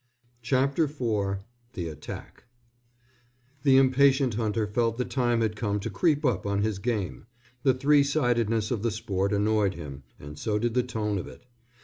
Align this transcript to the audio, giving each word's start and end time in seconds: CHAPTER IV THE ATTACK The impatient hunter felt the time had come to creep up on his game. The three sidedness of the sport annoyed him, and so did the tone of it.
CHAPTER 0.41 0.85
IV 0.85 1.45
THE 1.73 1.87
ATTACK 1.89 2.45
The 3.61 3.77
impatient 3.77 4.33
hunter 4.33 4.65
felt 4.65 4.97
the 4.97 5.05
time 5.05 5.41
had 5.41 5.55
come 5.55 5.79
to 5.79 5.91
creep 5.91 6.25
up 6.25 6.43
on 6.43 6.63
his 6.63 6.79
game. 6.79 7.27
The 7.61 7.75
three 7.75 8.01
sidedness 8.03 8.71
of 8.71 8.81
the 8.81 8.89
sport 8.89 9.31
annoyed 9.31 9.75
him, 9.75 10.01
and 10.19 10.39
so 10.39 10.57
did 10.57 10.73
the 10.73 10.81
tone 10.81 11.19
of 11.19 11.27
it. 11.27 11.45